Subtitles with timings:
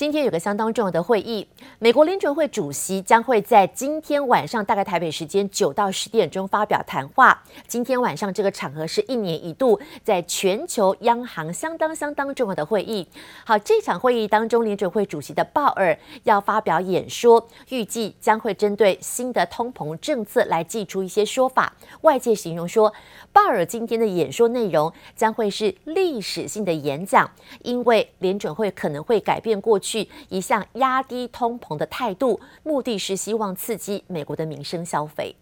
[0.00, 1.46] 今天有个相当重要的会议，
[1.78, 7.38] 美国联准会主席将会在今天晚上大概台北时间九到十点钟发表谈话。
[7.66, 13.06] 今天晚上这个场合是一年一度在全球央行相当相当重要的会议。
[13.44, 21.70] 好，这场会议当中，联准会主席的鲍尔要发表演说，预计将会针对新的通膨政策来寄出一些说法。
[22.00, 22.90] 外界形容说，
[23.34, 27.30] 鲍尔今天的演说内容将会是历史性的演讲，
[27.64, 29.89] 因为联准会可能会改变过去。
[29.90, 35.34] 去一项压低通膨的态度，目的是希望刺激美国的民生消费。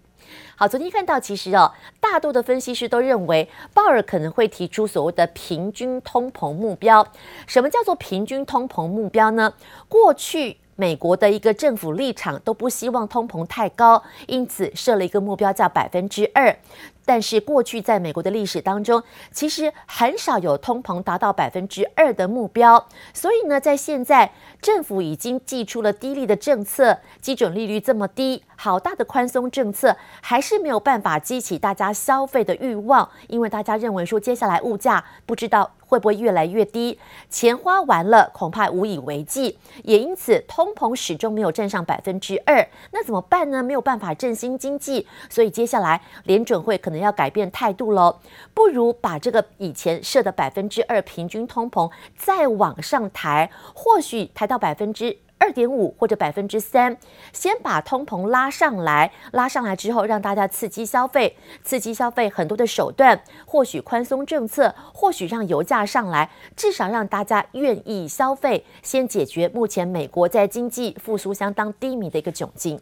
[0.56, 7.06] 好，昨天看到，其实哦，大多的分析师都认为，鲍尔可能会提出所谓的平均通膨目标。
[7.46, 9.52] 什么叫做平均通膨目标呢？
[9.88, 16.56] 过去美国的一个政府立场都不希望通膨太高，因此设了一个目标叫百分之二。
[17.04, 19.02] 但是过去在美国的历史当中，
[19.32, 22.86] 其实很少有通膨达到百分之二的目标。
[23.12, 24.30] 所以呢，在现在
[24.62, 36.98] 政府已经祭出了低利的政策，基准利率这么低，好大的宽松政策，还是没有办法激起大家消费的欲望，因为大家认为说接下来物价不知道会不会越来越低，
[37.30, 42.68] 钱花完了恐怕无以为继，也因此通膨始终没有占上百分之二。
[42.90, 43.62] 那怎么办呢？
[43.62, 46.98] 没有办法振兴经济，所以接下来联准会可能。
[46.98, 48.18] 要改变态度喽，
[48.52, 56.96] 不如把这个以前设的百分之二平均通膨再往上抬，或许抬到百分之二点五或者百分之三，
[57.32, 72.80] 先把通膨拉上来，拉上来之后让大家刺激消费，刺激消费很多的手段，或许宽松政策，或许让油价上来，至少让大家愿意消费，先解决目前美国在经济复苏相当低迷的一个窘境。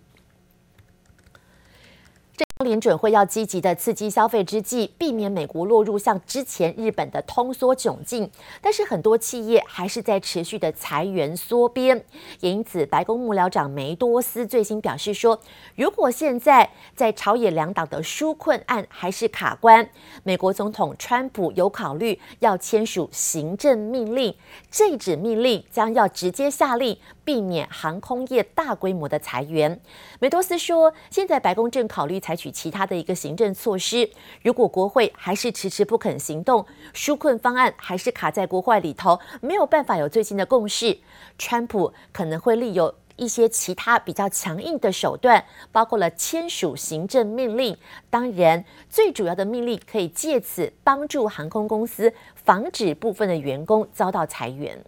[2.65, 8.31] 联准会要积极的刺激消费之际，避免美国落入像之前日本的通缩窘境。
[8.63, 12.03] 但是很多企业还是在持续的裁员缩编，
[12.41, 15.39] 也因此白宫幕僚长梅多斯最新表示说，
[15.75, 19.87] 如果现在在朝野两党的纾困案还是卡关，
[20.23, 24.35] 美国总统川普有考虑要签署行政命令，
[24.71, 29.79] 这纸命令将要直接下令避免航空业大规模的裁员。
[30.21, 32.46] 梅多斯说，现在白宫正考虑采取。
[32.47, 34.09] 与其他的一个行政措施，
[34.41, 36.65] 如果国会还是迟迟不肯行动，
[36.95, 40.97] 纾困方案还是卡在国会里头，没有办法有最新的共识，
[41.37, 47.77] 川普可能会利用一些其他比较强硬的手段，包括了签署行政命令。
[48.09, 54.79] 当然，最主要的命令可以借此帮助航空公司防止部分的员工遭到裁员。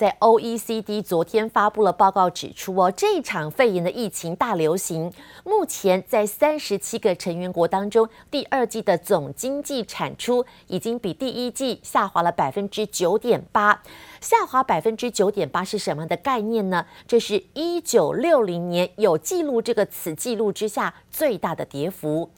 [0.00, 5.12] 在 OECD 昨天发布了报告，指出哦，这场肺炎的疫情大流行，
[5.44, 13.82] 目前在三十七个成员国当中，第二季的总经济产出已经比第一季下滑了百分之九点八。
[14.22, 16.86] 下滑百分之九点八是什么的概念呢？
[17.06, 22.30] 这是一九六零年有记录这个此记录之下最大的跌幅。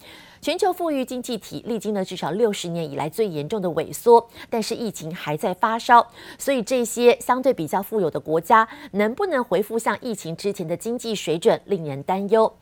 [0.43, 6.05] 全球富裕经济体历经了至少六十年以来最严重的萎缩，但是疫情还在发烧，
[6.37, 12.53] 所以这些相对比较富有的国家能不能恢复像疫情之前的经济水准，令人担忧。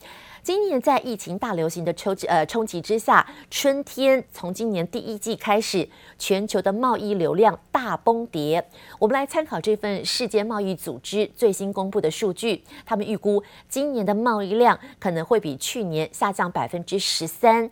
[0.43, 5.87] 今年在疫情大流行的冲击呃冲击之下，春天从今年第一季开始，
[6.19, 8.67] 全球的贸易流量大崩跌。
[8.99, 17.71] 我们来参考这份世界贸易组织最新公布的数据，他们预估今年的贸易量可能会比去年下降百分之十三。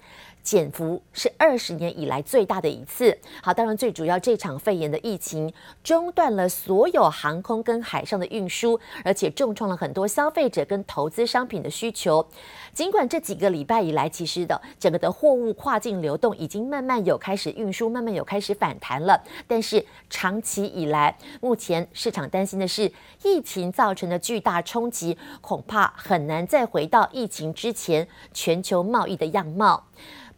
[0.48, 3.14] 减幅是二十年以来最大的一次。
[3.42, 5.52] 好，当然最主要，这场肺炎的疫情
[5.84, 12.26] 中断了所有航空跟海上的运输，而且重创了很多消费者跟投资商品的需求。
[12.72, 22.90] 尽管这几个礼拜以来，其实的整个的货物跨境流动已经慢慢有开始运输，慢慢有开始反弹了，但是长期以来，目前市场担心的是，
[23.22, 29.84] 疫情造成的巨大冲击，恐怕很难再回到疫情之前全球贸易的样貌。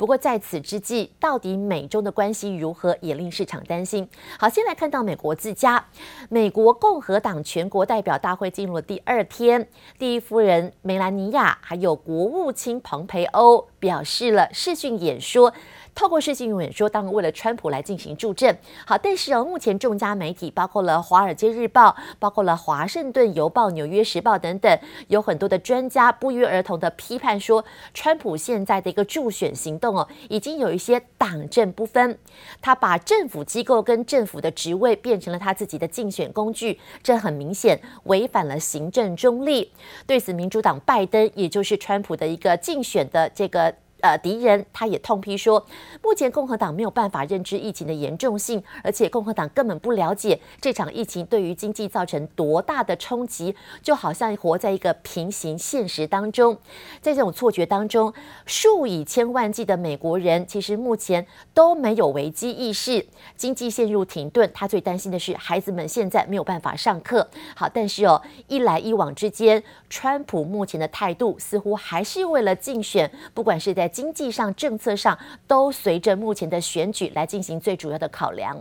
[0.01, 4.09] 不过在此之际，到底美中的关系如何，也令市场担心。
[4.39, 5.85] 好，先来看到美国自家，
[6.31, 9.69] 美国共和党全国代表大会进入了第二天，
[9.99, 15.53] 第一夫人梅兰妮亚还有国务卿蓬佩欧表示了视讯演说。
[15.95, 18.57] 透过视讯演说，当然为了川普来进行助阵。
[18.87, 24.79] 好，但是哦，目前众家媒体，包括了《华尔街日报》、包括了《华盛顿邮报》、《纽约时报》等等，
[25.09, 32.19] 有很多的专家不约而同的批判说，川普现在的一个助选行动哦，已经有一些党政不分。
[32.63, 39.73] 他把政府机构跟政府的职位变成了他自己的竞选工具，这很明显违反了行政中立。
[40.07, 43.75] 对此，民主党拜登，也就是川普的一个竞选的这个。
[44.03, 45.65] 呃敌人，他也痛批说，
[46.03, 56.57] 目前共和党没有办法认知疫情的严重性，而且共和党根本不了解这场疫情对于经济造成多大的冲击，就好像活在一个平行现实当中，
[57.01, 58.13] 在这种错觉当中，
[58.47, 63.07] 数以千万计的美国人其实目前都没有危机意识，
[63.37, 67.29] 经济陷入停顿，他最担心的是孩子们现在没有办法上课。
[67.55, 78.57] 好，但是哦，一来一往之间，川普目前的态度似乎还是为了竞选，不管是在经济上、政策上，都随着目前的选举来进行最主要的考量。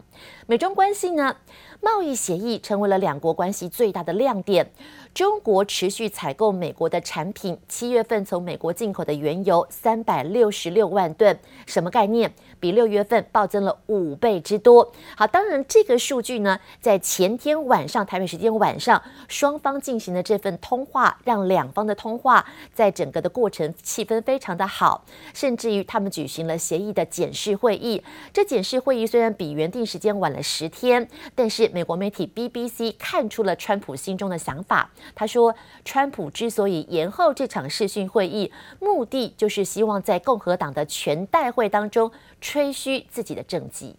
[0.48, 1.36] 美中关系呢？
[1.81, 4.70] 贸易协议成为了两国关系最大的亮点。
[5.14, 12.31] 中国持续采购美国的产品，七月份从美国进口的原油三百六十六万吨，什么概念？
[12.60, 14.94] 比六月份暴增了五倍之多。
[15.16, 25.04] 好，当然这个数据呢，在前天晚上台北时间晚上，双方进行的这份通话，让两方的通话在整个的过程气氛非常的好，
[25.34, 28.04] 甚至于他们举行了协议的检视会议。
[28.31, 34.89] 这检视会议虽然比原定时间晚了十天，但是美国媒体 BBC 看出了川普心中的想法。
[35.16, 35.56] 他说，
[35.86, 42.12] 川普之所以延后这场视讯会议，目的就是希望在共和党的全代会当中。
[42.42, 43.95] 吹嘘自己的政绩。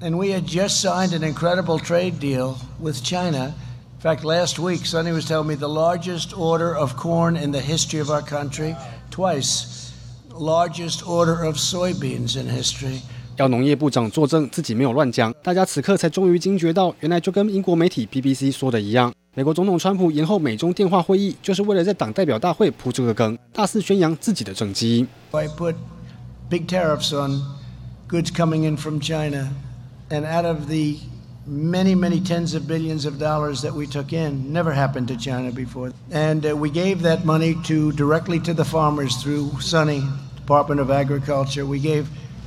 [0.00, 3.52] And we had just signed an incredible trade deal with China.
[3.96, 7.60] In fact, last week, Sonny was telling me the largest order of corn in the
[7.60, 8.74] history of our country,
[9.10, 9.92] twice,
[10.30, 13.02] largest order of soybeans in history.
[13.40, 15.34] 要农业部长作证，自己没有乱讲。
[15.42, 25.06] 大家此刻才终于惊觉到，原来就跟英国媒体 BBC 说的一样，美国总统川普延后美中电话会议，就是为了在党代表大会铺这个梗，大肆宣扬自己的政绩。
[25.30, 25.74] I put
[26.50, 27.40] big tariffs on
[28.10, 29.48] goods coming in from China.
[30.10, 30.96] And out of the
[31.46, 35.50] many, many tens of billions of dollars that we took in, never happened to China
[35.50, 35.92] before.
[36.12, 40.02] And we gave that money to directly to the farmers through Sunny
[40.36, 41.64] Department of Agriculture.
[41.64, 42.06] We gave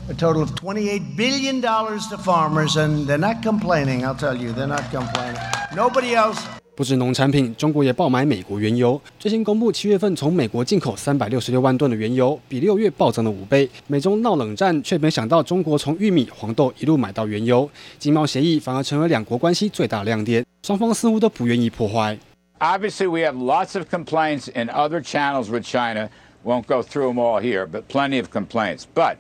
[0.10, 4.68] a total of $28 billion to farmers, and they're not complaining, I'll tell you, they're
[4.68, 5.40] not complaining.
[5.76, 6.40] Nobody else.
[6.76, 9.00] 不止农产品，中国也爆买美国原油。
[9.20, 13.70] 最新公布，七月份从美国进口三百六十六万吨的原油，比六月暴增了五倍。
[13.86, 17.70] 美中闹冷战，却没想到中国从玉米、黄豆一路买到原油，
[18.00, 20.44] 经贸协议反而成为两国关系最大亮点。
[20.64, 22.18] 双方似乎都不愿意破坏。
[22.60, 26.10] Obviously, we have lots of complaints in other channels with China.
[26.44, 28.86] Won't go through them all here, but plenty of complaints.
[28.96, 29.18] But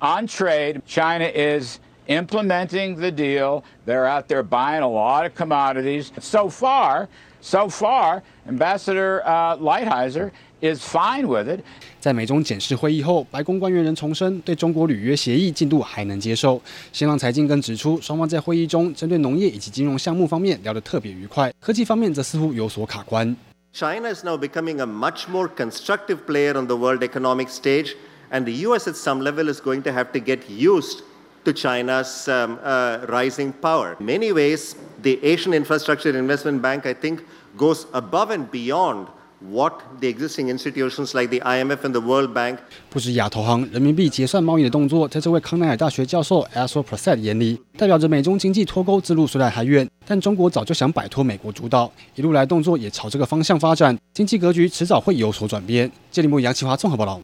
[0.00, 3.62] on trade, China is implementing the deal.
[3.86, 6.10] They're out there buying a lot of commodities.
[6.20, 7.08] So far,
[7.40, 10.30] so far, Ambassador uh, Lighthizer
[10.60, 11.60] is fine with it.
[12.00, 16.60] 在美中检视会议后，白宫官员仍重申对中国履约协议进度还能接受。
[16.92, 23.36] 新浪财经更指出，双方在会议中针对农业以及金融项目方面聊得特别愉快，科技方面则似乎有所卡关。
[23.72, 27.92] China is now becoming a much more constructive player on the world economic stage,
[28.34, 28.88] and the U.S.
[28.88, 31.02] at some level is going to have to get used.
[31.44, 33.96] to China's um, uh, rising power.
[33.98, 37.20] In many ways, the Asian Infrastructure Investment Bank, I think,
[37.56, 39.06] goes above and beyond
[39.40, 42.58] what the existing institutions like the IMF and the World Bank.
[42.90, 55.90] 不止亚投行人民币结算贸易的动作，在这位康奈尔大学教授 Aswar Prasad 眼里，代表着美中经济脱钩之路虽然还远，但中国早就想摆脱美国主导，一路来动作也朝这个方向发展，经济格局迟早会有所转变。
[56.12, 57.18] 这里，杨启华综合报道。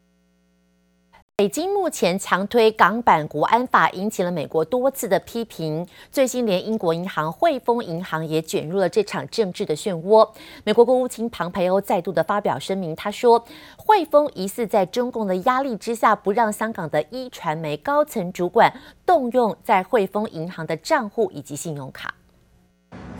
[1.42, 5.84] 北京目前强推港版国安法，引起了美国多次的批评。
[6.12, 10.30] 最新，连英国银行汇丰银行也卷入了这场政治的漩涡。
[10.62, 13.44] 美国国务卿庞培欧再度的发表声明，他说，
[13.76, 18.72] 汇丰疑似在中共的压力之下，不让香港的一传媒高层主管
[19.04, 22.14] 动用在汇丰银行的账户以及信用卡。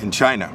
[0.00, 0.48] In China,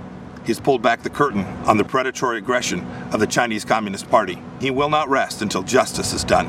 [0.46, 2.80] he's pulled back the curtain on the predatory aggression
[3.12, 4.38] of the Chinese Communist Party.
[4.62, 6.46] He will not rest until justice is done.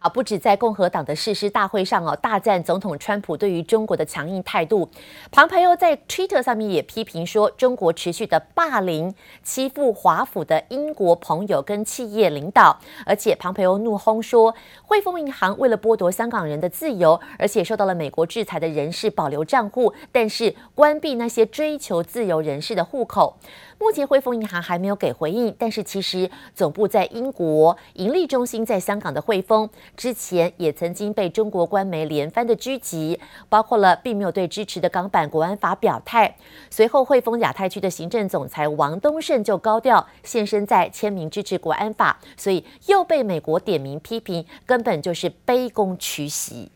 [0.00, 4.88] 啊，不止在共和党的誓师大会上哦，大赞总统川普对于中国的强硬态度。
[5.32, 9.12] 庞培欧在 Twitter 上面也批评说，中国持续的霸凌、
[9.42, 12.78] 欺负华府的英国朋友跟企业领导。
[13.04, 23.36] 而且庞培欧怒轰说，汇丰银行为了剥夺香港人的自由，而且受到了美国制裁的人士保留账户，但是关闭那些追求自由人士的户口。
[23.80, 36.36] 目前汇丰银行还没有给回应，但是其实总部在英国、盈利中心在香港的汇丰，之前也曾经被中国官媒连番的狙击，包括了并没有对支持的港版国安法表态。
[36.70, 46.70] 随后汇丰亚太区的行政总裁王东胜就高调现身在签名支持国安法，所以又被美国点名批评，根本就是卑躬屈膝。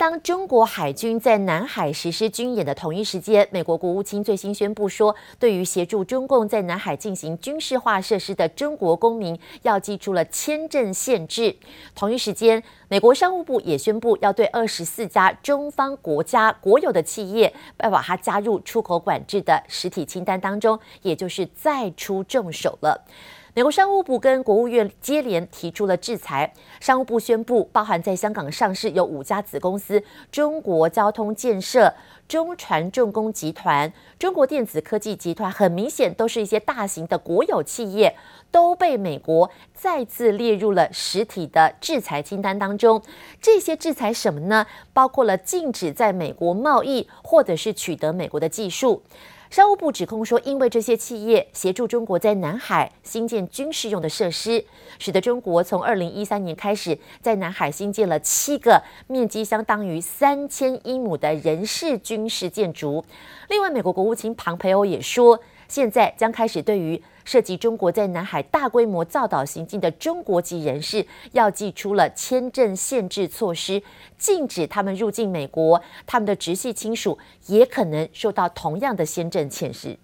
[0.00, 11.54] 当中国海军在南海实施军演的同一时间，美国国务卿最新宣布说，对于协助中共在南海进行军事化设施的中国公民，要祭出了签证限制。
[11.94, 23.04] 同一时间，美国商务部也宣布，要对二十四家中方国家国有的企业，要把它加入出口管制的实体清单当中，也就是再出重手了。
[23.52, 26.52] 美国商务部跟国务院接连提出了制裁。
[26.78, 31.92] 商务部宣布，包含在香港上市有五家子公司：中国交通建设、
[32.28, 38.14] 中船重工集团、中国电子科技集团，很明显都是一些大型的国有企业，
[38.52, 43.02] 都被美国再次列入了实体的制裁清单当中。
[43.42, 44.64] 这些制裁什么呢？
[44.92, 49.02] 包括了禁止在美国贸易，或者是取得美国的技术。
[49.50, 54.64] 商务部指控说，因为这些企业协助中国在南海新建军事用的设施，
[55.00, 63.04] 使得中国从二零一三年开始在南海新建了七个面积相当于三千英亩的人事军事建筑。
[63.48, 73.82] 另外，美国国务卿庞培欧也说，现在将开始对于涉及中国在南海大规模造岛行径的中国籍人士，要寄出了签证限制措施，
[74.18, 79.98] 禁止他们入境美国，他们的直系亲属也可能受到同样的签证限制。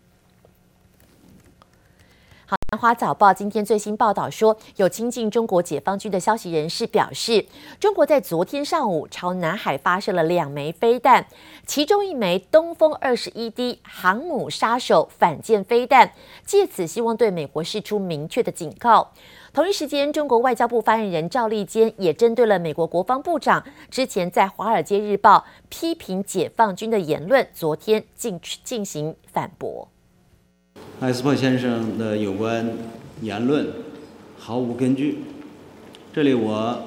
[2.73, 7.47] 南华早报今天最新报道说，有亲近中国解放军的消息人士表示，
[7.79, 11.29] 中国在昨天上午朝南海发射了两枚飞弹，
[11.65, 16.11] 其中一枚东风二十一 D 航母杀手反舰飞弹，
[16.45, 19.13] 借此希望对美国释出明确的警告。
[19.53, 29.87] 同一时间，中国外交部发言人赵立坚也针对了美国国防部长之前在《华尔街日报》批评解放军的言论，昨天进进行反驳。
[30.99, 32.73] 艾斯珀先生的有关
[33.21, 33.69] 言论
[34.39, 35.19] 毫无根据。
[36.11, 36.85] 这里我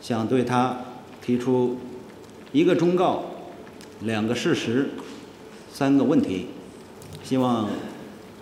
[0.00, 0.76] 想对他
[1.24, 1.76] 提出
[2.50, 3.26] 一个忠告、
[4.00, 4.90] 两个事实、
[5.72, 6.46] 三个问题，
[7.22, 7.68] 希望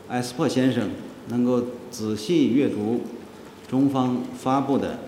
[0.08, 0.88] 艾斯珀先生
[1.28, 3.02] 能够仔细阅读
[3.68, 5.00] 中方发布的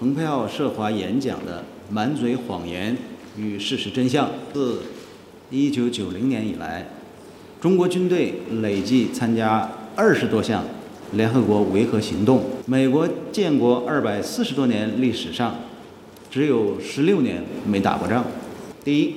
[0.00, 2.96] 蓬佩奥涉华演讲的满嘴谎言
[3.36, 4.28] 与事实真相。
[4.52, 4.80] 自
[5.52, 6.88] 一九九零年以来，
[7.62, 10.64] 中国军队累计参加二十多项
[11.12, 12.42] 联合国维和行动。
[12.66, 15.54] 美国建国二百四十多年历史上，
[16.28, 18.24] 只有十六年没打过仗。
[18.82, 19.14] 第一，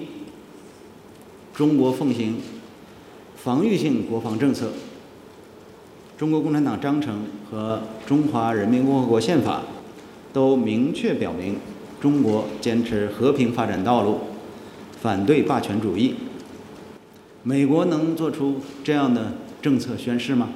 [1.55, 2.37] 中国奉行
[3.35, 4.69] 防御性国防政策。
[6.15, 9.63] 中国共产党章程和中华人民共和国宪法
[10.31, 11.55] 都明确表明，
[11.99, 14.19] 中国坚持和平发展道路，
[15.01, 16.13] 反对霸权主义。
[17.47, 20.49] 美国能做出这样的政策宣示吗？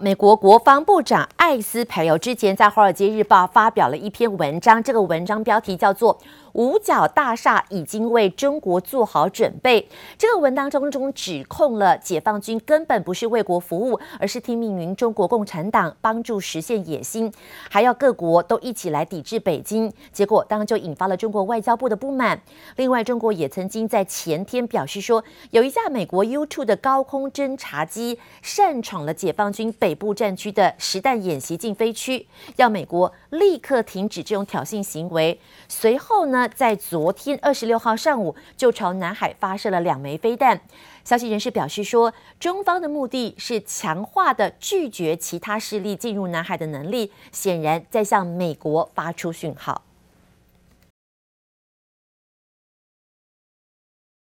[0.00, 6.16] 美国国防部长艾斯培友之前在《华尔街日报》发表了一篇文章，这个文章标题叫做，
[6.52, 9.88] 五角大厦已经为中国做好准备。
[10.16, 17.32] 这个文当中中指控了解放军根本不是为国服务，而是听命于中国共产党，帮助实现野心，
[17.68, 19.92] 还要各国都一起来抵制北京。
[20.12, 22.40] 结果当然就引发了中国外交部的不满。
[22.76, 35.40] 另外，中国也曾经在前天表示说，有一架美国 U-2 的高空侦察机擅闯了解放军北部战区的实弹演袭进飞区，要美国立刻停止这种挑衅行为。
[35.68, 40.60] 随后呢，在昨天二十六号上午，就朝南海发射了两枚飞弹。
[41.02, 49.82] 消息人士表示说，中方的目的是强化的拒绝其他势力进入南海的能力，显然在向美国发出讯号。